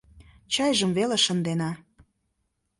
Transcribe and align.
Чайжым 0.53 0.91
веле 0.97 1.17
шындена. 1.25 1.71